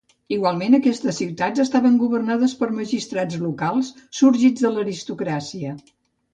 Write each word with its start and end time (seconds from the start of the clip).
Igualment 0.35 0.77
aquestes 0.77 1.19
ciutats 1.21 1.61
estaven 1.63 1.99
governades 2.05 2.57
per 2.63 2.71
magistrats 2.79 3.39
locals 3.45 3.93
sorgits 4.23 4.67
de 4.67 4.75
l'aristocràcia. 4.75 5.79